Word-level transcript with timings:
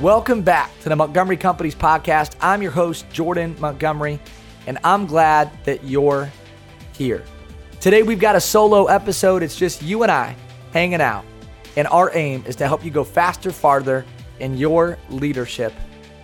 Welcome 0.00 0.40
back 0.40 0.70
to 0.80 0.88
the 0.88 0.96
Montgomery 0.96 1.36
Companies 1.36 1.74
podcast. 1.74 2.34
I'm 2.40 2.62
your 2.62 2.70
host, 2.70 3.04
Jordan 3.12 3.54
Montgomery, 3.60 4.18
and 4.66 4.78
I'm 4.82 5.04
glad 5.04 5.50
that 5.64 5.84
you're 5.84 6.30
here. 6.96 7.22
Today, 7.82 8.02
we've 8.02 8.18
got 8.18 8.34
a 8.34 8.40
solo 8.40 8.86
episode. 8.86 9.42
It's 9.42 9.56
just 9.56 9.82
you 9.82 10.02
and 10.02 10.10
I 10.10 10.36
hanging 10.72 11.02
out, 11.02 11.26
and 11.76 11.86
our 11.88 12.10
aim 12.16 12.44
is 12.46 12.56
to 12.56 12.66
help 12.66 12.82
you 12.82 12.90
go 12.90 13.04
faster, 13.04 13.50
farther 13.50 14.06
in 14.38 14.56
your 14.56 14.96
leadership 15.10 15.74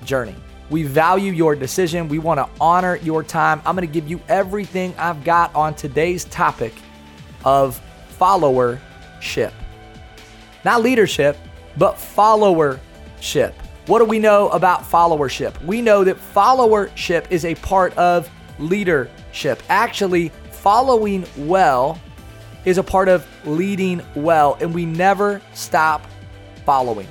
journey. 0.06 0.37
We 0.70 0.84
value 0.84 1.33
your 1.33 1.55
decision. 1.55 2.09
We 2.09 2.19
want 2.19 2.41
to 2.41 2.48
honor 2.59 2.97
your 2.97 3.23
time. 3.23 3.61
I'm 3.66 3.77
going 3.77 3.87
to 3.87 3.93
give 3.93 4.09
you 4.09 4.23
everything 4.29 4.95
I've 4.97 5.23
got 5.23 5.55
on 5.55 5.74
today's 5.74 6.24
topic 6.24 6.73
of 7.45 7.79
followership. 8.19 9.52
Not 10.65 10.80
leadership, 10.80 11.37
but 11.77 11.97
followership. 11.97 13.52
What 13.87 14.01
do 14.01 14.05
we 14.05 14.19
know 14.19 14.49
about 14.49 14.83
followership? 14.83 15.63
We 15.65 15.81
know 15.81 16.03
that 16.03 16.17
followership 16.17 17.31
is 17.31 17.45
a 17.45 17.55
part 17.55 17.97
of 17.97 18.29
leadership. 18.59 19.62
Actually, 19.69 20.31
following 20.51 21.25
well 21.37 22.01
is 22.65 22.79
a 22.79 22.83
part 22.83 23.09
of 23.09 23.25
leading 23.45 24.03
well, 24.17 24.59
and 24.61 24.75
we 24.75 24.85
never 24.85 25.41
stop 25.55 26.05
following. 26.65 27.07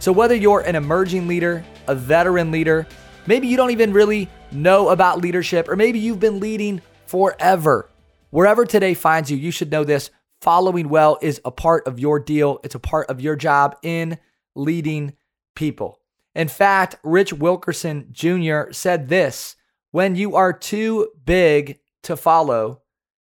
So, 0.00 0.12
whether 0.12 0.34
you're 0.34 0.60
an 0.60 0.76
emerging 0.76 1.28
leader, 1.28 1.64
a 1.86 1.94
veteran 1.94 2.50
leader, 2.50 2.86
maybe 3.26 3.48
you 3.48 3.56
don't 3.56 3.70
even 3.70 3.94
really 3.94 4.28
know 4.52 4.90
about 4.90 5.22
leadership, 5.22 5.66
or 5.66 5.76
maybe 5.76 5.98
you've 5.98 6.20
been 6.20 6.40
leading 6.40 6.82
forever. 7.06 7.88
Wherever 8.28 8.66
today 8.66 8.92
finds 8.92 9.30
you, 9.30 9.38
you 9.38 9.50
should 9.50 9.70
know 9.70 9.82
this 9.82 10.10
following 10.42 10.90
well 10.90 11.18
is 11.22 11.40
a 11.46 11.50
part 11.50 11.86
of 11.86 11.98
your 11.98 12.20
deal, 12.20 12.60
it's 12.64 12.74
a 12.74 12.78
part 12.78 13.08
of 13.08 13.18
your 13.18 13.34
job 13.34 13.76
in 13.82 14.18
leading 14.54 15.14
people. 15.54 15.97
In 16.38 16.46
fact, 16.46 16.94
Rich 17.02 17.32
Wilkerson 17.32 18.10
Jr. 18.12 18.70
said 18.70 19.08
this 19.08 19.56
when 19.90 20.14
you 20.14 20.36
are 20.36 20.52
too 20.52 21.08
big 21.24 21.80
to 22.04 22.16
follow, 22.16 22.82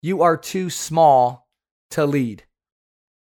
you 0.01 0.21
are 0.23 0.35
too 0.35 0.69
small 0.69 1.47
to 1.91 2.05
lead. 2.05 2.43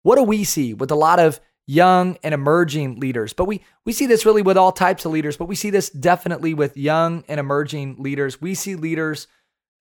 What 0.04 0.18
do 0.18 0.24
we 0.24 0.44
see 0.44 0.76
with 0.76 0.92
a 0.92 0.96
lot 0.96 1.20
of 1.20 1.40
young 1.66 2.20
and 2.22 2.32
emerging 2.32 3.00
leaders? 3.00 3.34
But 3.34 3.46
we, 3.46 3.64
we 3.84 3.92
see 3.92 4.06
this 4.06 4.24
really 4.24 4.44
with 4.44 4.56
all 4.56 4.72
types 4.72 5.04
of 5.04 5.14
leaders, 5.14 5.36
but 5.36 5.46
we 5.48 5.56
see 5.56 5.72
this 5.72 5.90
definitely 5.90 6.54
with 6.54 6.78
young 6.78 7.24
and 7.28 7.40
emerging 7.40 7.96
leaders. 7.98 8.40
We 8.40 8.54
see 8.54 8.76
leaders 8.76 9.26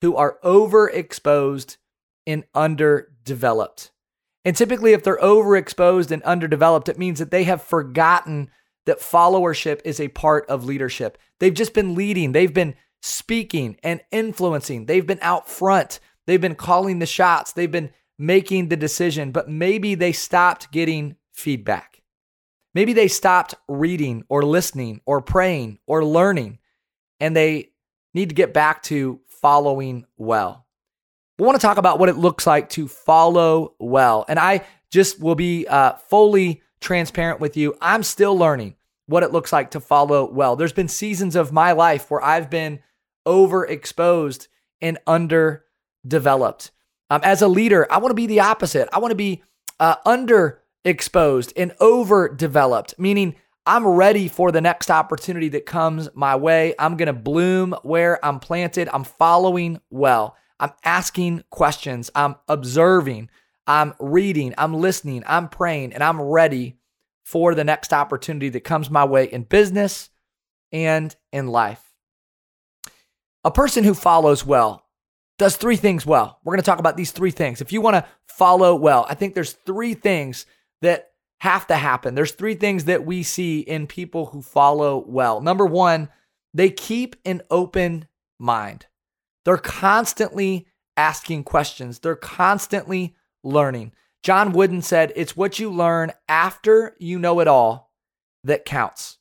who 0.01 0.17
are 0.17 0.39
overexposed 0.43 1.77
and 2.27 2.45
underdeveloped. 2.55 3.91
And 4.47 4.57
typically, 4.57 4.95
if 4.95 5.05
they're 5.05 5.19
overexposed 5.19 6.11
and 6.11 6.23
underdeveloped, 6.23 6.89
it 6.89 6.99
means 6.99 7.19
that 7.19 7.31
they 7.31 7.45
have 7.45 7.61
forgotten 7.61 8.51
that 8.91 8.99
followership 8.99 9.81
is 9.85 10.01
a 10.01 10.09
part 10.09 10.45
of 10.49 10.65
leadership. 10.65 11.17
They've 11.39 11.55
just 11.55 11.75
been 11.75 11.95
leading, 11.95 12.33
they've 12.33 12.53
been 12.53 12.75
speaking 13.01 13.77
and 13.85 14.01
influencing, 14.11 14.87
they've 14.87 15.07
been 15.07 15.21
out 15.23 15.49
front, 15.49 16.01
they've 16.27 16.41
been 16.41 16.57
calling 16.57 16.99
the 16.99 17.07
shots, 17.07 17.53
they've 17.53 17.71
been 17.71 17.93
making 18.19 18.69
the 18.69 18.77
decision, 18.77 19.31
but 19.31 19.49
maybe 19.49 19.95
they 19.95 20.11
stopped 20.11 20.73
getting 20.73 21.15
feedback. 21.33 22.03
Maybe 22.75 22.93
they 22.93 23.07
stopped 23.07 23.55
reading 23.69 24.25
or 24.29 24.43
listening 24.43 25.03
or 25.07 25.23
praying 25.23 25.79
or 25.87 26.05
learning, 26.05 26.59
and 27.21 27.37
they 27.37 27.71
need 28.13 28.31
to 28.31 28.35
get 28.35 28.53
back 28.53 28.83
to 28.85 29.21
following 29.29 30.05
well. 30.17 30.67
We 31.39 31.47
want 31.47 31.61
to 31.61 31.65
talk 31.65 31.79
about 31.79 32.01
what 32.01 32.09
it 32.09 32.17
looks 32.17 32.45
like 32.45 32.71
to 32.71 32.89
follow 32.89 33.77
well. 33.79 34.25
And 34.29 34.37
I 34.37 34.67
just 34.91 35.21
will 35.21 35.37
be 35.37 35.69
uh, 35.69 35.93
fully 36.09 36.63
transparent 36.81 37.39
with 37.39 37.57
you. 37.57 37.77
I'm 37.81 38.03
still 38.03 38.37
learning 38.37 38.75
what 39.11 39.23
it 39.23 39.33
looks 39.33 39.53
like 39.53 39.73
to 39.73 39.81
follow 39.81 40.31
well. 40.31 40.57
There's 40.57 40.73
been 40.73 40.89
seasons 40.89 41.35
of 41.35 41.53
my 41.53 41.73
life 41.73 42.11
where 42.11 42.23
I've 42.23 42.49
been 42.49 42.81
overexposed 43.27 44.47
and 44.81 44.99
underdeveloped. 45.07 46.71
Um, 47.11 47.21
as 47.25 47.43
a 47.43 47.49
leader, 47.49 47.87
I 47.91 47.99
want 47.99 48.11
to 48.11 48.15
be 48.15 48.27
the 48.27 48.41
opposite. 48.41 48.89
I 48.93 49.01
want 49.01 49.11
to 49.11 49.17
be 49.17 49.43
uh, 49.81 49.97
underexposed 50.07 51.53
and 51.57 51.75
overdeveloped, 51.81 52.95
meaning 52.99 53.35
I'm 53.67 53.87
ready 53.87 54.29
for 54.29 54.53
the 54.53 54.61
next 54.61 54.91
opportunity 54.91 55.49
that 55.51 55.67
comes 55.67 56.09
my 56.15 56.37
way. 56.37 56.75
I'm 56.79 56.97
going 56.97 57.09
to 57.09 57.13
bloom 57.13 57.75
where 57.83 58.25
I'm 58.25 58.39
planted. 58.39 58.89
I'm 58.93 59.05
following 59.05 59.81
well. 59.91 60.37
I'm 60.61 60.73
asking 60.85 61.43
questions. 61.51 62.11
I'm 62.15 62.37
observing. 62.49 63.29
I'm 63.67 63.95
reading, 64.01 64.53
I'm 64.59 64.75
listening, 64.75 65.23
I'm 65.29 65.49
praying, 65.49 65.93
and 65.93 66.03
I'm 66.03 66.21
ready 66.21 66.80
for 67.31 67.55
the 67.55 67.63
next 67.63 67.93
opportunity 67.93 68.49
that 68.49 68.65
comes 68.65 68.91
my 68.91 69.05
way 69.05 69.25
in 69.25 69.45
business 69.45 70.11
and 70.73 71.15
in 71.31 71.47
life. 71.47 71.95
A 73.45 73.53
person 73.53 73.85
who 73.85 73.95
follows 73.95 74.45
well 74.45 74.85
does 75.39 75.55
three 75.55 75.77
things 75.77 76.05
well. 76.05 76.41
We're 76.43 76.55
going 76.55 76.63
to 76.63 76.67
talk 76.67 76.81
about 76.81 76.97
these 76.97 77.13
three 77.13 77.31
things. 77.31 77.61
If 77.61 77.73
you 77.73 77.81
want 77.81 77.95
to 77.95 78.07
follow 78.27 78.75
well, 78.75 79.07
I 79.09 79.15
think 79.15 79.35
there's 79.35 79.53
three 79.53 79.95
things 79.95 80.45
that 80.83 81.13
have 81.39 81.69
to 81.69 81.77
happen. 81.77 82.17
There's 82.17 82.33
three 82.33 82.57
things 82.57 82.87
that 82.87 83.07
we 83.07 83.23
see 83.23 83.61
in 83.61 83.87
people 83.87 84.27
who 84.27 84.43
follow 84.43 85.05
well. 85.07 85.41
Number 85.41 85.65
one, 85.65 86.09
they 86.53 86.69
keep 86.69 87.15
an 87.25 87.43
open 87.49 88.09
mind. 88.41 88.87
They're 89.45 89.57
constantly 89.57 90.67
asking 90.97 91.45
questions. 91.45 92.01
They're 92.01 92.17
constantly 92.17 93.15
learning. 93.45 93.93
John 94.23 94.53
Wooden 94.53 94.83
said, 94.83 95.13
It's 95.17 95.37
what 95.37 95.59
you 95.59 95.71
learn 95.71 96.13
after 96.29 96.95
you 96.99 97.19
know 97.19 97.41
it 97.41 97.49
all 97.49 97.93
that 98.45 98.65
counts. 98.65 99.19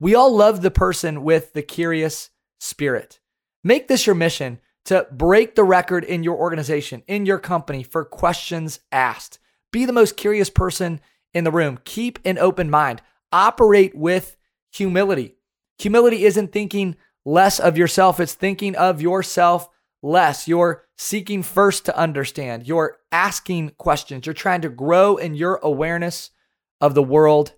We 0.00 0.14
all 0.14 0.34
love 0.34 0.62
the 0.62 0.70
person 0.70 1.22
with 1.22 1.52
the 1.52 1.62
curious 1.62 2.30
spirit. 2.60 3.20
Make 3.64 3.88
this 3.88 4.06
your 4.06 4.14
mission 4.14 4.60
to 4.86 5.06
break 5.12 5.54
the 5.54 5.64
record 5.64 6.04
in 6.04 6.24
your 6.24 6.36
organization, 6.36 7.02
in 7.06 7.24
your 7.24 7.38
company 7.38 7.82
for 7.82 8.04
questions 8.04 8.80
asked. 8.90 9.38
Be 9.70 9.84
the 9.84 9.92
most 9.92 10.16
curious 10.16 10.50
person 10.50 11.00
in 11.32 11.44
the 11.44 11.50
room. 11.50 11.78
Keep 11.84 12.18
an 12.24 12.38
open 12.38 12.68
mind. 12.68 13.00
Operate 13.30 13.94
with 13.94 14.36
humility. 14.72 15.36
Humility 15.78 16.24
isn't 16.24 16.52
thinking 16.52 16.96
less 17.24 17.60
of 17.60 17.78
yourself, 17.78 18.18
it's 18.20 18.34
thinking 18.34 18.74
of 18.76 19.00
yourself 19.00 19.68
less. 20.02 20.48
You're 20.48 20.84
seeking 20.98 21.42
first 21.42 21.84
to 21.86 21.96
understand. 21.96 22.66
You're 22.66 22.98
asking 23.10 23.70
questions. 23.78 24.26
You're 24.26 24.34
trying 24.34 24.62
to 24.62 24.68
grow 24.68 25.16
in 25.16 25.34
your 25.34 25.60
awareness 25.62 26.30
of 26.80 26.94
the 26.94 27.02
world 27.02 27.54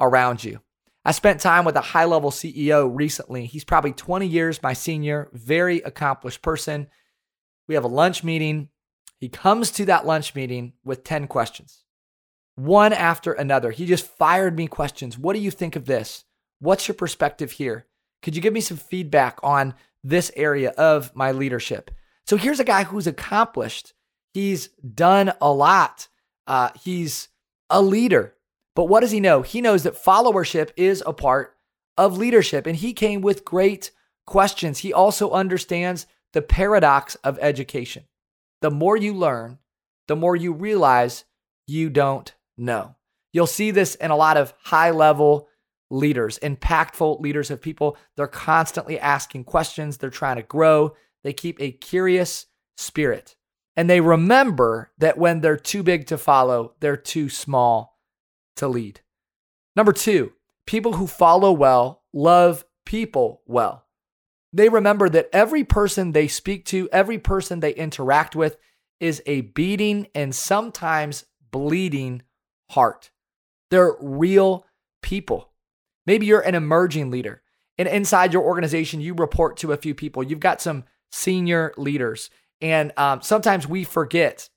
around 0.00 0.44
you. 0.44 0.60
I 1.04 1.12
spent 1.12 1.40
time 1.40 1.64
with 1.64 1.76
a 1.76 1.80
high 1.80 2.04
level 2.04 2.32
CEO 2.32 2.90
recently. 2.92 3.46
He's 3.46 3.64
probably 3.64 3.92
20 3.92 4.26
years 4.26 4.62
my 4.62 4.72
senior, 4.72 5.30
very 5.32 5.78
accomplished 5.78 6.42
person. 6.42 6.88
We 7.68 7.76
have 7.76 7.84
a 7.84 7.88
lunch 7.88 8.24
meeting. 8.24 8.70
He 9.18 9.28
comes 9.28 9.70
to 9.72 9.84
that 9.86 10.04
lunch 10.04 10.34
meeting 10.34 10.72
with 10.84 11.04
10 11.04 11.28
questions, 11.28 11.84
one 12.56 12.92
after 12.92 13.32
another. 13.32 13.70
He 13.70 13.86
just 13.86 14.06
fired 14.06 14.56
me 14.56 14.66
questions. 14.66 15.16
What 15.16 15.34
do 15.34 15.38
you 15.38 15.50
think 15.50 15.76
of 15.76 15.86
this? 15.86 16.24
What's 16.58 16.88
your 16.88 16.96
perspective 16.96 17.52
here? 17.52 17.86
Could 18.20 18.34
you 18.34 18.42
give 18.42 18.52
me 18.52 18.60
some 18.60 18.76
feedback 18.76 19.38
on 19.42 19.74
this 20.08 20.30
area 20.36 20.70
of 20.70 21.14
my 21.14 21.32
leadership. 21.32 21.90
So 22.26 22.36
here's 22.36 22.60
a 22.60 22.64
guy 22.64 22.84
who's 22.84 23.06
accomplished. 23.06 23.92
He's 24.32 24.68
done 24.68 25.32
a 25.40 25.52
lot. 25.52 26.08
Uh, 26.46 26.70
he's 26.82 27.28
a 27.70 27.82
leader. 27.82 28.34
But 28.74 28.84
what 28.84 29.00
does 29.00 29.10
he 29.10 29.20
know? 29.20 29.42
He 29.42 29.60
knows 29.60 29.82
that 29.82 30.02
followership 30.02 30.70
is 30.76 31.02
a 31.06 31.12
part 31.12 31.56
of 31.96 32.18
leadership, 32.18 32.66
and 32.66 32.76
he 32.76 32.92
came 32.92 33.20
with 33.20 33.44
great 33.44 33.90
questions. 34.26 34.78
He 34.78 34.92
also 34.92 35.30
understands 35.30 36.06
the 36.32 36.42
paradox 36.42 37.14
of 37.16 37.38
education. 37.40 38.04
The 38.60 38.70
more 38.70 38.96
you 38.96 39.14
learn, 39.14 39.58
the 40.06 40.16
more 40.16 40.36
you 40.36 40.52
realize 40.52 41.24
you 41.66 41.90
don't 41.90 42.32
know. 42.56 42.94
You'll 43.32 43.46
see 43.46 43.70
this 43.70 43.94
in 43.96 44.10
a 44.10 44.16
lot 44.16 44.36
of 44.36 44.54
high 44.62 44.90
level 44.90 45.48
leaders, 45.90 46.38
impactful 46.40 47.20
leaders 47.20 47.50
of 47.50 47.62
people. 47.62 47.96
They're 48.16 48.26
constantly 48.26 48.98
asking 48.98 49.44
questions, 49.44 49.98
they're 49.98 50.10
trying 50.10 50.36
to 50.36 50.42
grow, 50.42 50.94
they 51.22 51.32
keep 51.32 51.60
a 51.60 51.72
curious 51.72 52.46
spirit. 52.76 53.36
And 53.76 53.90
they 53.90 54.00
remember 54.00 54.90
that 54.98 55.18
when 55.18 55.40
they're 55.40 55.56
too 55.56 55.82
big 55.82 56.06
to 56.06 56.18
follow, 56.18 56.74
they're 56.80 56.96
too 56.96 57.28
small 57.28 57.98
to 58.56 58.68
lead. 58.68 59.00
Number 59.74 59.92
two, 59.92 60.32
people 60.66 60.94
who 60.94 61.06
follow 61.06 61.52
well 61.52 62.02
love 62.12 62.64
people 62.86 63.42
well. 63.46 63.84
They 64.52 64.70
remember 64.70 65.10
that 65.10 65.28
every 65.32 65.64
person 65.64 66.12
they 66.12 66.28
speak 66.28 66.64
to, 66.66 66.88
every 66.90 67.18
person 67.18 67.60
they 67.60 67.74
interact 67.74 68.34
with 68.34 68.56
is 69.00 69.22
a 69.26 69.42
beating 69.42 70.06
and 70.14 70.34
sometimes 70.34 71.26
bleeding 71.50 72.22
heart. 72.70 73.10
They're 73.70 73.96
real 74.00 74.64
people. 75.02 75.50
Maybe 76.06 76.26
you're 76.26 76.40
an 76.40 76.54
emerging 76.54 77.10
leader. 77.10 77.42
And 77.78 77.88
inside 77.88 78.32
your 78.32 78.42
organization, 78.42 79.00
you 79.00 79.14
report 79.14 79.56
to 79.58 79.72
a 79.72 79.76
few 79.76 79.94
people. 79.94 80.22
You've 80.22 80.40
got 80.40 80.62
some 80.62 80.84
senior 81.10 81.74
leaders. 81.76 82.30
And 82.60 82.92
um, 82.96 83.20
sometimes 83.20 83.68
we 83.68 83.84
forget 83.84 84.48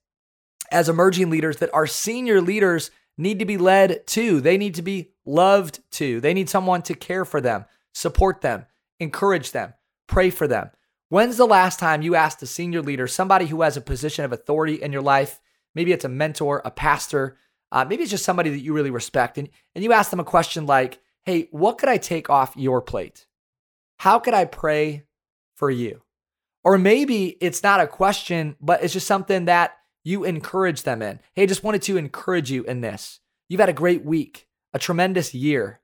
as 0.72 0.88
emerging 0.88 1.30
leaders 1.30 1.58
that 1.58 1.74
our 1.74 1.88
senior 1.88 2.42
leaders 2.42 2.92
need 3.18 3.40
to 3.40 3.46
be 3.46 3.58
led 3.58 4.08
to, 4.08 4.40
They 4.40 4.58
need 4.58 4.76
to 4.76 4.82
be 4.82 5.12
loved 5.26 5.82
to. 5.92 6.22
They 6.22 6.34
need 6.34 6.50
someone 6.50 6.82
to 6.84 6.94
care 6.94 7.26
for 7.26 7.42
them, 7.42 7.66
support 7.94 8.42
them, 8.42 8.66
encourage 9.00 9.52
them, 9.52 9.74
pray 10.08 10.30
for 10.30 10.48
them. 10.48 10.70
When's 11.10 11.38
the 11.38 11.46
last 11.46 11.80
time 11.80 12.02
you 12.02 12.16
asked 12.16 12.42
a 12.44 12.48
senior 12.48 12.82
leader, 12.82 13.08
somebody 13.08 13.48
who 13.48 13.62
has 13.64 13.76
a 13.76 13.82
position 13.82 14.24
of 14.24 14.32
authority 14.32 14.76
in 14.76 14.94
your 14.94 15.02
life? 15.02 15.42
Maybe 15.76 15.92
it's 15.92 16.06
a 16.06 16.10
mentor, 16.10 16.62
a 16.64 16.72
pastor, 16.72 17.38
uh, 17.72 17.84
maybe 17.84 18.04
it's 18.04 18.12
just 18.12 18.26
somebody 18.26 18.50
that 18.52 18.62
you 18.62 18.74
really 18.74 18.90
respect, 18.90 19.38
and, 19.38 19.50
and 19.76 19.84
you 19.84 19.92
ask 19.92 20.10
them 20.12 20.20
a 20.20 20.24
question 20.24 20.66
like, 20.66 21.00
Hey, 21.30 21.48
what 21.52 21.78
could 21.78 21.90
I 21.90 21.98
take 21.98 22.28
off 22.32 22.56
your 22.58 22.82
plate? 22.82 23.28
How 23.98 24.18
could 24.18 24.34
I 24.34 24.46
pray 24.46 25.04
for 25.54 25.70
you? 25.70 26.02
Or 26.64 26.80
maybe 26.80 27.38
it's 27.40 27.62
not 27.62 27.80
a 27.80 27.86
question, 27.86 28.56
but 28.60 28.84
it's 28.84 28.94
just 28.94 29.06
something 29.06 29.46
that 29.46 29.74
you 30.04 30.24
encourage 30.24 30.82
them 30.82 31.04
in. 31.04 31.20
Hey, 31.36 31.46
just 31.46 31.64
wanted 31.64 31.84
to 31.84 31.98
encourage 31.98 32.50
you 32.50 32.64
in 32.64 32.82
this. 32.82 33.20
You've 33.48 33.60
had 33.60 33.70
a 33.70 33.74
great 33.74 34.04
week, 34.04 34.48
a 34.74 34.80
tremendous 34.80 35.36
year. 35.36 35.82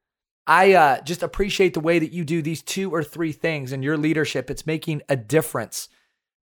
I 0.47 0.73
uh, 0.73 1.01
just 1.01 1.21
appreciate 1.21 1.75
the 1.75 1.79
way 1.79 1.99
that 1.99 2.11
you 2.11 2.25
do 2.25 2.41
these 2.41 2.63
two 2.63 2.89
or 2.91 3.03
three 3.03 3.31
things 3.31 3.71
in 3.71 3.83
your 3.83 3.97
leadership. 3.97 4.49
It's 4.49 4.65
making 4.65 5.03
a 5.09 5.15
difference. 5.15 5.89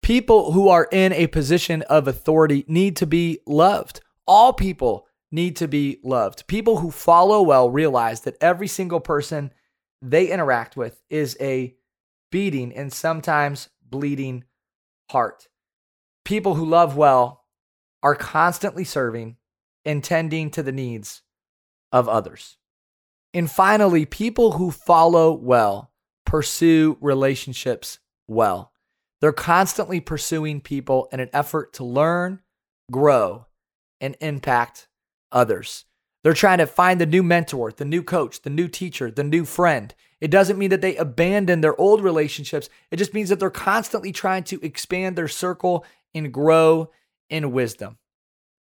People 0.01 0.53
who 0.53 0.69
are 0.69 0.89
in 0.91 1.13
a 1.13 1.27
position 1.27 1.83
of 1.83 2.07
authority 2.07 2.65
need 2.67 2.95
to 2.95 3.05
be 3.05 3.41
loved. 3.45 4.01
All 4.25 4.53
people 4.53 5.06
need 5.31 5.55
to 5.57 5.67
be 5.67 5.99
loved. 6.03 6.47
People 6.47 6.77
who 6.77 6.91
follow 6.91 7.41
well 7.41 7.69
realize 7.69 8.21
that 8.21 8.37
every 8.41 8.67
single 8.67 8.99
person 8.99 9.51
they 10.01 10.27
interact 10.27 10.77
with 10.77 11.01
is 11.09 11.35
a 11.39 11.75
beating 12.31 12.73
and 12.73 12.91
sometimes 12.93 13.69
bleeding 13.81 14.43
heart. 15.11 15.47
People 16.23 16.55
who 16.55 16.65
love 16.65 16.95
well 16.95 17.45
are 18.03 18.15
constantly 18.15 18.83
serving 18.83 19.37
and 19.85 20.03
tending 20.03 20.51
to 20.51 20.61
the 20.61 20.71
needs 20.71 21.21
of 21.91 22.07
others. 22.07 22.57
And 23.33 23.49
finally, 23.49 24.05
people 24.05 24.53
who 24.53 24.71
follow 24.71 25.33
well 25.33 25.91
pursue 26.25 26.97
relationships 27.01 27.99
well. 28.27 28.71
They're 29.21 29.31
constantly 29.31 29.99
pursuing 29.99 30.61
people 30.61 31.07
in 31.11 31.19
an 31.19 31.29
effort 31.33 31.73
to 31.73 31.83
learn, 31.83 32.41
grow, 32.91 33.47
and 33.99 34.15
impact 34.21 34.87
others. 35.31 35.85
They're 36.23 36.33
trying 36.33 36.57
to 36.57 36.67
find 36.67 36.99
the 36.99 37.05
new 37.05 37.23
mentor, 37.23 37.71
the 37.71 37.85
new 37.85 38.03
coach, 38.03 38.41
the 38.41 38.49
new 38.49 38.67
teacher, 38.67 39.09
the 39.09 39.23
new 39.23 39.45
friend. 39.45 39.93
It 40.19 40.31
doesn't 40.31 40.57
mean 40.57 40.71
that 40.71 40.81
they 40.81 40.95
abandon 40.95 41.61
their 41.61 41.79
old 41.79 42.03
relationships. 42.03 42.69
It 42.91 42.97
just 42.97 43.13
means 43.13 43.29
that 43.29 43.39
they're 43.39 43.49
constantly 43.49 44.11
trying 44.11 44.43
to 44.45 44.59
expand 44.65 45.15
their 45.15 45.27
circle 45.27 45.85
and 46.13 46.33
grow 46.33 46.91
in 47.29 47.51
wisdom. 47.51 47.97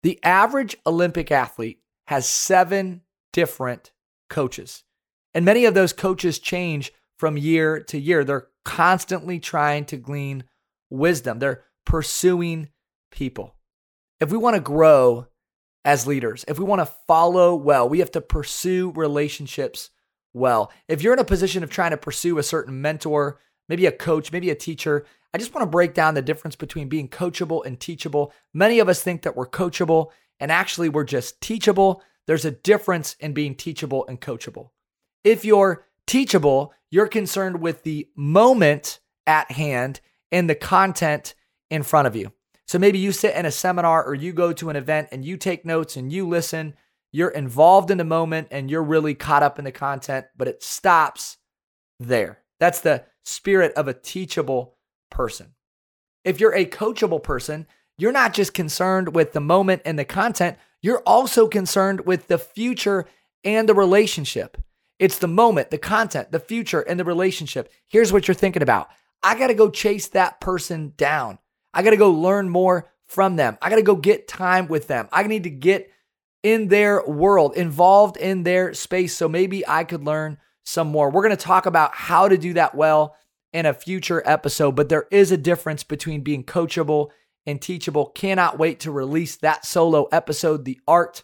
The 0.02 0.18
average 0.22 0.76
Olympic 0.86 1.30
athlete 1.30 1.80
has 2.06 2.28
seven 2.28 3.02
different 3.32 3.92
coaches. 4.28 4.84
And 5.34 5.44
many 5.44 5.64
of 5.64 5.74
those 5.74 5.92
coaches 5.92 6.38
change 6.38 6.92
from 7.18 7.36
year 7.36 7.80
to 7.80 7.98
year. 7.98 8.24
They're 8.24 8.48
constantly 8.64 9.40
trying 9.40 9.84
to 9.86 9.96
glean 9.96 10.44
wisdom, 10.90 11.38
they're 11.38 11.64
pursuing 11.84 12.68
people. 13.10 13.54
If 14.20 14.30
we 14.32 14.38
want 14.38 14.56
to 14.56 14.60
grow 14.60 15.26
as 15.88 16.06
leaders, 16.06 16.44
if 16.46 16.58
we 16.58 16.66
want 16.66 16.82
to 16.82 16.94
follow 17.06 17.54
well, 17.54 17.88
we 17.88 18.00
have 18.00 18.10
to 18.10 18.20
pursue 18.20 18.92
relationships 18.94 19.88
well. 20.34 20.70
If 20.86 21.00
you're 21.00 21.14
in 21.14 21.18
a 21.18 21.24
position 21.24 21.62
of 21.62 21.70
trying 21.70 21.92
to 21.92 21.96
pursue 21.96 22.36
a 22.36 22.42
certain 22.42 22.82
mentor, 22.82 23.40
maybe 23.70 23.86
a 23.86 23.92
coach, 23.92 24.30
maybe 24.30 24.50
a 24.50 24.54
teacher, 24.54 25.06
I 25.32 25.38
just 25.38 25.54
want 25.54 25.62
to 25.62 25.70
break 25.70 25.94
down 25.94 26.12
the 26.12 26.20
difference 26.20 26.56
between 26.56 26.90
being 26.90 27.08
coachable 27.08 27.64
and 27.64 27.80
teachable. 27.80 28.34
Many 28.52 28.80
of 28.80 28.90
us 28.90 29.02
think 29.02 29.22
that 29.22 29.34
we're 29.34 29.48
coachable, 29.48 30.10
and 30.38 30.52
actually, 30.52 30.90
we're 30.90 31.04
just 31.04 31.40
teachable. 31.40 32.02
There's 32.26 32.44
a 32.44 32.50
difference 32.50 33.16
in 33.18 33.32
being 33.32 33.54
teachable 33.54 34.06
and 34.08 34.20
coachable. 34.20 34.68
If 35.24 35.46
you're 35.46 35.86
teachable, 36.06 36.74
you're 36.90 37.08
concerned 37.08 37.62
with 37.62 37.84
the 37.84 38.10
moment 38.14 39.00
at 39.26 39.52
hand 39.52 40.02
and 40.30 40.50
the 40.50 40.54
content 40.54 41.34
in 41.70 41.82
front 41.82 42.08
of 42.08 42.14
you. 42.14 42.30
So 42.68 42.78
maybe 42.78 42.98
you 42.98 43.12
sit 43.12 43.34
in 43.34 43.46
a 43.46 43.50
seminar 43.50 44.04
or 44.04 44.14
you 44.14 44.34
go 44.34 44.52
to 44.52 44.68
an 44.68 44.76
event 44.76 45.08
and 45.10 45.24
you 45.24 45.38
take 45.38 45.64
notes 45.64 45.96
and 45.96 46.12
you 46.12 46.28
listen. 46.28 46.74
You're 47.10 47.30
involved 47.30 47.90
in 47.90 47.96
the 47.96 48.04
moment 48.04 48.48
and 48.50 48.70
you're 48.70 48.82
really 48.82 49.14
caught 49.14 49.42
up 49.42 49.58
in 49.58 49.64
the 49.64 49.72
content, 49.72 50.26
but 50.36 50.48
it 50.48 50.62
stops 50.62 51.38
there. 51.98 52.40
That's 52.60 52.82
the 52.82 53.04
spirit 53.24 53.72
of 53.72 53.88
a 53.88 53.94
teachable 53.94 54.76
person. 55.10 55.54
If 56.24 56.40
you're 56.40 56.54
a 56.54 56.66
coachable 56.66 57.22
person, 57.22 57.66
you're 57.96 58.12
not 58.12 58.34
just 58.34 58.52
concerned 58.52 59.14
with 59.14 59.32
the 59.32 59.40
moment 59.40 59.80
and 59.86 59.98
the 59.98 60.04
content, 60.04 60.58
you're 60.82 61.02
also 61.06 61.48
concerned 61.48 62.04
with 62.04 62.28
the 62.28 62.38
future 62.38 63.06
and 63.44 63.66
the 63.66 63.74
relationship. 63.74 64.58
It's 64.98 65.18
the 65.18 65.26
moment, 65.26 65.70
the 65.70 65.78
content, 65.78 66.32
the 66.32 66.40
future, 66.40 66.82
and 66.82 67.00
the 67.00 67.04
relationship. 67.04 67.72
Here's 67.86 68.12
what 68.12 68.28
you're 68.28 68.34
thinking 68.34 68.62
about 68.62 68.90
I 69.22 69.38
got 69.38 69.46
to 69.46 69.54
go 69.54 69.70
chase 69.70 70.08
that 70.08 70.38
person 70.38 70.92
down. 70.98 71.38
I 71.78 71.82
got 71.82 71.90
to 71.90 71.96
go 71.96 72.10
learn 72.10 72.48
more 72.50 72.90
from 73.06 73.36
them. 73.36 73.56
I 73.62 73.70
got 73.70 73.76
to 73.76 73.82
go 73.82 73.94
get 73.94 74.26
time 74.26 74.66
with 74.66 74.88
them. 74.88 75.08
I 75.12 75.22
need 75.22 75.44
to 75.44 75.50
get 75.50 75.92
in 76.42 76.66
their 76.66 77.06
world, 77.06 77.54
involved 77.54 78.16
in 78.16 78.42
their 78.42 78.74
space. 78.74 79.16
So 79.16 79.28
maybe 79.28 79.64
I 79.64 79.84
could 79.84 80.02
learn 80.02 80.38
some 80.64 80.88
more. 80.88 81.08
We're 81.08 81.22
going 81.22 81.36
to 81.36 81.44
talk 81.44 81.66
about 81.66 81.94
how 81.94 82.26
to 82.26 82.36
do 82.36 82.54
that 82.54 82.74
well 82.74 83.14
in 83.52 83.64
a 83.64 83.72
future 83.72 84.24
episode, 84.26 84.72
but 84.72 84.88
there 84.88 85.06
is 85.12 85.30
a 85.30 85.36
difference 85.36 85.84
between 85.84 86.22
being 86.22 86.42
coachable 86.42 87.10
and 87.46 87.62
teachable. 87.62 88.06
Cannot 88.06 88.58
wait 88.58 88.80
to 88.80 88.90
release 88.90 89.36
that 89.36 89.64
solo 89.64 90.06
episode, 90.10 90.64
The 90.64 90.80
Art 90.88 91.22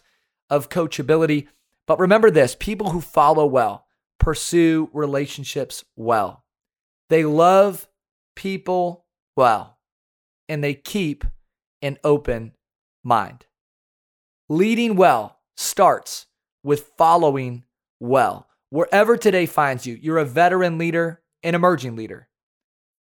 of 0.49 0.69
Coachability. 0.69 1.49
But 1.85 1.99
remember 1.99 2.31
this 2.31 2.55
people 2.55 2.91
who 2.91 3.01
follow 3.01 3.45
well 3.45 3.87
pursue 4.19 4.89
relationships 4.93 5.83
well. 5.97 6.45
They 7.09 7.25
love 7.25 7.89
people 8.37 9.05
well, 9.35 9.74
and 10.47 10.63
they 10.63 10.73
keep 10.73 11.25
an 11.81 11.97
open 12.03 12.53
mind. 13.03 13.45
Leading 14.49 14.95
well 14.95 15.39
starts 15.57 16.27
with 16.63 16.91
following 16.97 17.63
well. 17.99 18.47
Wherever 18.69 19.17
today 19.17 19.45
finds 19.45 19.85
you, 19.85 19.97
you're 20.01 20.17
a 20.17 20.25
veteran 20.25 20.77
leader, 20.77 21.21
an 21.43 21.55
emerging 21.55 21.95
leader. 21.95 22.27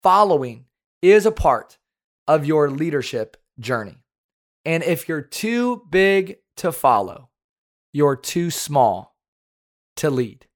Following 0.03 0.67
is 1.01 1.27
a 1.27 1.33
part 1.33 1.79
of 2.29 2.47
your 2.47 2.71
leadership 2.71 3.37
journey. 3.59 4.05
And 4.65 4.83
if 4.83 5.09
you're 5.09 5.23
too 5.23 5.87
big 5.91 6.39
to 6.59 6.73
follow, 6.73 7.31
you're 7.93 8.17
too 8.17 8.51
small 8.51 9.17
to 9.97 10.11
lead. 10.11 10.47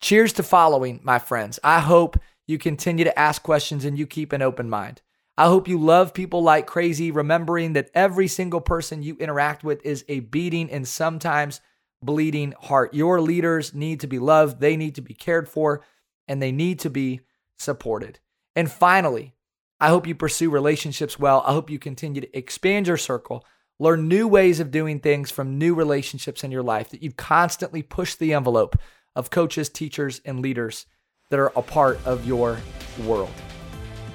Cheers 0.00 0.32
to 0.34 0.42
following, 0.42 1.00
my 1.02 1.18
friends. 1.18 1.58
I 1.64 1.80
hope 1.80 2.18
you 2.46 2.58
continue 2.58 3.04
to 3.04 3.18
ask 3.18 3.42
questions 3.42 3.84
and 3.84 3.98
you 3.98 4.06
keep 4.06 4.32
an 4.32 4.42
open 4.42 4.68
mind. 4.68 5.02
I 5.38 5.48
hope 5.48 5.68
you 5.68 5.78
love 5.78 6.14
people 6.14 6.42
like 6.42 6.66
crazy, 6.66 7.10
remembering 7.10 7.74
that 7.74 7.90
every 7.94 8.26
single 8.26 8.62
person 8.62 9.02
you 9.02 9.16
interact 9.16 9.62
with 9.62 9.84
is 9.84 10.02
a 10.08 10.20
beating 10.20 10.70
and 10.70 10.88
sometimes 10.88 11.60
bleeding 12.02 12.54
heart. 12.58 12.94
Your 12.94 13.20
leaders 13.20 13.74
need 13.74 14.00
to 14.00 14.06
be 14.06 14.18
loved, 14.18 14.60
they 14.60 14.76
need 14.76 14.94
to 14.94 15.02
be 15.02 15.12
cared 15.12 15.46
for, 15.46 15.84
and 16.26 16.40
they 16.40 16.52
need 16.52 16.78
to 16.80 16.90
be 16.90 17.20
supported. 17.58 18.18
And 18.54 18.70
finally, 18.70 19.34
I 19.78 19.88
hope 19.88 20.06
you 20.06 20.14
pursue 20.14 20.48
relationships 20.48 21.18
well. 21.18 21.44
I 21.46 21.52
hope 21.52 21.68
you 21.68 21.78
continue 21.78 22.22
to 22.22 22.38
expand 22.38 22.86
your 22.86 22.96
circle, 22.96 23.44
learn 23.78 24.08
new 24.08 24.26
ways 24.26 24.58
of 24.58 24.70
doing 24.70 25.00
things 25.00 25.30
from 25.30 25.58
new 25.58 25.74
relationships 25.74 26.44
in 26.44 26.50
your 26.50 26.62
life, 26.62 26.88
that 26.90 27.02
you 27.02 27.12
constantly 27.12 27.82
push 27.82 28.14
the 28.14 28.32
envelope 28.32 28.78
of 29.14 29.28
coaches, 29.28 29.68
teachers, 29.68 30.22
and 30.24 30.40
leaders 30.40 30.86
that 31.28 31.38
are 31.38 31.52
a 31.56 31.62
part 31.62 31.98
of 32.06 32.26
your 32.26 32.58
world. 33.04 33.32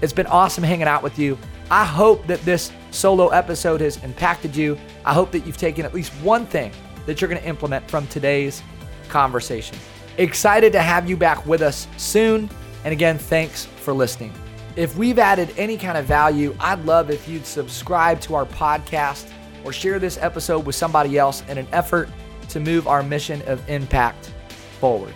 It's 0.02 0.14
been 0.14 0.28
awesome 0.28 0.64
hanging 0.64 0.88
out 0.88 1.04
with 1.04 1.20
you. 1.20 1.38
I 1.70 1.86
hope 1.86 2.26
that 2.28 2.42
this 2.42 2.72
solo 2.90 3.30
episode 3.30 3.82
has 3.82 4.04
impacted 4.04 4.56
you. 4.56 4.78
I 5.06 5.14
hope 5.14 5.32
that 5.32 5.46
you've 5.46 5.58
taken 5.58 5.86
at 5.86 5.94
least 5.94 6.12
one 6.24 6.46
thing 6.46 6.72
that 7.06 7.22
you're 7.22 7.30
going 7.30 7.42
to 7.42 7.48
implement 7.48 7.90
from 7.90 8.08
today's 8.08 8.64
conversation. 9.10 9.78
Excited 10.18 10.74
to 10.74 10.82
have 10.82 11.10
you 11.10 11.16
back 11.16 11.46
with 11.46 11.62
us 11.62 11.88
soon. 11.98 12.50
And 12.84 12.92
again, 12.92 13.18
thanks 13.18 13.66
for 13.66 13.94
listening. 13.94 14.34
If 14.76 14.98
we've 14.98 15.20
added 15.20 15.54
any 15.58 15.78
kind 15.78 15.98
of 15.98 16.06
value, 16.06 16.56
I'd 16.60 16.84
love 16.86 17.12
if 17.12 17.28
you'd 17.28 17.46
subscribe 17.46 18.20
to 18.22 18.36
our 18.36 18.46
podcast 18.46 19.32
or 19.64 19.72
share 19.72 20.00
this 20.00 20.18
episode 20.18 20.66
with 20.66 20.76
somebody 20.76 21.18
else 21.18 21.44
in 21.48 21.58
an 21.58 21.68
effort 21.72 22.10
to 22.50 22.60
move 22.60 22.88
our 22.88 23.04
mission 23.04 23.42
of 23.44 23.68
impact 23.70 24.32
forward. 24.80 25.14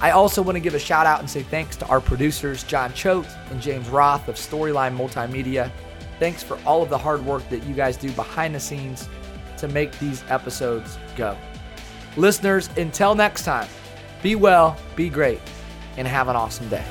I 0.00 0.10
also 0.10 0.42
want 0.42 0.56
to 0.56 0.60
give 0.60 0.74
a 0.74 0.78
shout 0.78 1.06
out 1.06 1.20
and 1.20 1.28
say 1.28 1.42
thanks 1.42 1.76
to 1.76 1.86
our 1.86 2.00
producers, 2.00 2.62
John 2.64 2.92
Choate 2.92 3.26
and 3.50 3.60
James 3.60 3.88
Roth 3.88 4.28
of 4.28 4.34
Storyline 4.34 4.96
Multimedia. 4.96 5.70
Thanks 6.18 6.42
for 6.42 6.58
all 6.66 6.82
of 6.82 6.90
the 6.90 6.98
hard 6.98 7.24
work 7.24 7.48
that 7.48 7.62
you 7.64 7.74
guys 7.74 7.96
do 7.96 8.10
behind 8.12 8.54
the 8.54 8.60
scenes 8.60 9.08
to 9.58 9.68
make 9.68 9.98
these 9.98 10.22
episodes 10.28 10.98
go. 11.16 11.36
Listeners, 12.16 12.68
until 12.76 13.14
next 13.14 13.44
time, 13.44 13.68
be 14.22 14.34
well, 14.34 14.76
be 14.96 15.08
great, 15.08 15.40
and 15.96 16.06
have 16.06 16.28
an 16.28 16.36
awesome 16.36 16.68
day. 16.68 16.84